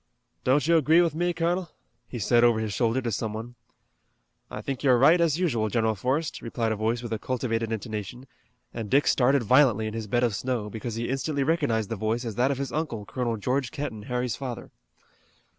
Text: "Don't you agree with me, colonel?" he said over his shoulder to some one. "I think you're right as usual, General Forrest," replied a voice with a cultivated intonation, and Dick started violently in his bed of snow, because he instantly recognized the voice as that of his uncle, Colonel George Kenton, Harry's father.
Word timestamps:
"Don't 0.43 0.65
you 0.67 0.77
agree 0.77 0.99
with 0.99 1.13
me, 1.13 1.31
colonel?" 1.31 1.69
he 2.07 2.17
said 2.17 2.43
over 2.43 2.59
his 2.59 2.73
shoulder 2.73 3.03
to 3.03 3.11
some 3.11 3.33
one. 3.33 3.53
"I 4.49 4.59
think 4.59 4.81
you're 4.81 4.97
right 4.97 5.21
as 5.21 5.37
usual, 5.39 5.69
General 5.69 5.93
Forrest," 5.93 6.41
replied 6.41 6.71
a 6.71 6.75
voice 6.75 7.03
with 7.03 7.13
a 7.13 7.19
cultivated 7.19 7.71
intonation, 7.71 8.25
and 8.73 8.89
Dick 8.89 9.05
started 9.05 9.43
violently 9.43 9.85
in 9.85 9.93
his 9.93 10.07
bed 10.07 10.23
of 10.23 10.33
snow, 10.35 10.71
because 10.71 10.95
he 10.95 11.07
instantly 11.07 11.43
recognized 11.43 11.89
the 11.91 11.95
voice 11.97 12.25
as 12.25 12.33
that 12.33 12.49
of 12.49 12.57
his 12.57 12.71
uncle, 12.71 13.05
Colonel 13.05 13.37
George 13.37 13.69
Kenton, 13.69 14.01
Harry's 14.09 14.35
father. 14.35 14.71